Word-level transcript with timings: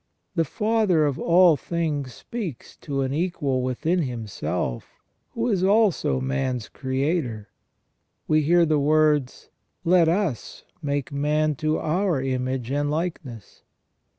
The 0.33 0.45
Father 0.45 1.05
of 1.05 1.19
all 1.19 1.55
things 1.55 2.11
speaks 2.15 2.75
to 2.77 3.01
an 3.01 3.13
equal 3.13 3.61
within 3.61 3.99
Himself, 4.01 4.97
who 5.33 5.47
is 5.47 5.63
also 5.63 6.19
man's 6.19 6.69
creator. 6.69 7.49
We 8.27 8.41
hear 8.41 8.65
the 8.65 8.79
words:" 8.79 9.51
Let 9.93 10.09
us 10.09 10.63
make 10.81 11.11
man 11.11 11.53
to 11.57 11.77
our 11.77 12.19
image 12.19 12.71
and 12.71 12.89
likeness 12.89 13.61